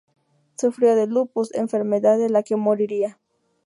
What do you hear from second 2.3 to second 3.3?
la que moriría.